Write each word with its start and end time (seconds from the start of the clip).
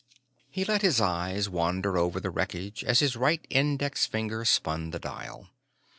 He 0.49 0.65
let 0.65 0.81
his 0.81 0.99
eyes 0.99 1.47
wander 1.47 1.95
over 1.95 2.19
the 2.19 2.31
wreckage 2.31 2.83
as 2.83 3.01
his 3.01 3.15
right 3.15 3.45
index 3.51 4.07
finger 4.07 4.43
spun 4.45 4.89
the 4.89 4.97
dial. 4.97 5.51